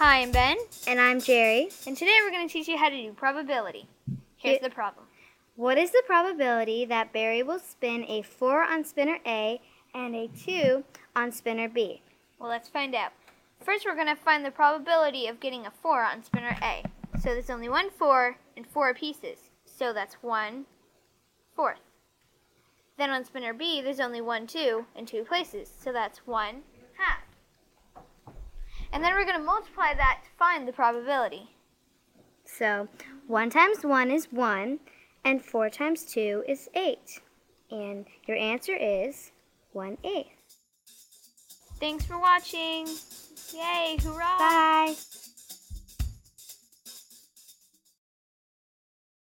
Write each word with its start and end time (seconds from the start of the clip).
Hi, 0.00 0.22
I'm 0.22 0.32
Ben, 0.32 0.56
And 0.86 0.98
I'm 0.98 1.20
Jerry. 1.20 1.68
and 1.86 1.94
today 1.94 2.16
we're 2.24 2.30
going 2.30 2.48
to 2.48 2.50
teach 2.50 2.68
you 2.68 2.78
how 2.78 2.88
to 2.88 2.96
do 2.96 3.12
probability. 3.12 3.86
Here's 4.38 4.58
Here- 4.58 4.68
the 4.68 4.74
problem. 4.74 5.04
What 5.56 5.76
is 5.76 5.90
the 5.90 6.02
probability 6.06 6.86
that 6.86 7.12
Barry 7.12 7.42
will 7.42 7.58
spin 7.58 8.06
a 8.08 8.22
4 8.22 8.62
on 8.62 8.82
spinner 8.82 9.18
A 9.26 9.60
and 9.92 10.16
a 10.16 10.28
2 10.28 10.84
on 11.14 11.32
spinner 11.32 11.68
B? 11.68 12.00
Well, 12.38 12.48
let's 12.48 12.70
find 12.70 12.94
out. 12.94 13.12
First, 13.62 13.84
we're 13.84 13.94
going 13.94 14.06
to 14.06 14.16
find 14.16 14.42
the 14.42 14.50
probability 14.50 15.26
of 15.26 15.38
getting 15.38 15.66
a 15.66 15.70
4 15.70 16.02
on 16.02 16.24
spinner 16.24 16.56
A. 16.62 16.82
So 17.18 17.34
there's 17.34 17.50
only 17.50 17.68
one 17.68 17.90
4 17.90 18.38
and 18.56 18.66
4 18.66 18.94
pieces. 18.94 19.50
So 19.66 19.92
that's 19.92 20.14
1 20.22 20.64
fourth. 21.54 21.80
Then 22.96 23.10
on 23.10 23.26
spinner 23.26 23.52
B, 23.52 23.82
there's 23.82 24.00
only 24.00 24.22
one 24.22 24.46
2 24.46 24.86
and 24.96 25.06
2 25.06 25.24
places. 25.24 25.70
So 25.78 25.92
that's 25.92 26.26
1 26.26 26.62
half. 26.96 27.18
And 29.00 29.06
then 29.06 29.14
we're 29.14 29.24
going 29.24 29.38
to 29.38 29.42
multiply 29.42 29.94
that 29.94 30.18
to 30.24 30.30
find 30.38 30.68
the 30.68 30.74
probability. 30.74 31.48
So 32.44 32.86
1 33.28 33.48
times 33.48 33.82
1 33.82 34.10
is 34.10 34.26
1, 34.30 34.78
and 35.24 35.42
4 35.42 35.70
times 35.70 36.04
2 36.04 36.44
is 36.46 36.68
8. 36.74 36.98
And 37.70 38.04
your 38.28 38.36
answer 38.36 38.76
is 38.78 39.32
1 39.72 39.96
eighth. 40.04 40.58
Thanks 41.78 42.04
for 42.04 42.18
watching. 42.18 42.88
Yay, 43.54 43.96
hurrah! 44.04 44.36
Bye. 44.36 44.94